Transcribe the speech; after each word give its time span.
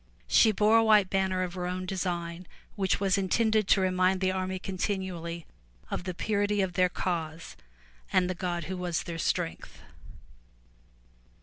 She 0.25 0.51
bore 0.51 0.77
a 0.77 0.83
white 0.83 1.11
banner 1.11 1.43
of 1.43 1.53
her 1.53 1.67
own 1.67 1.85
design 1.85 2.47
which 2.75 2.99
was 2.99 3.19
intended 3.19 3.67
to 3.67 3.81
remind 3.81 4.19
the 4.19 4.31
army 4.31 4.57
continually 4.57 5.45
of 5.91 6.05
the 6.05 6.15
purity 6.15 6.59
of 6.61 6.73
their 6.73 6.89
cause 6.89 7.55
and 8.11 8.27
the 8.27 8.33
God 8.33 8.63
who 8.63 8.77
was 8.77 9.03
their 9.03 9.19
strength. 9.19 9.79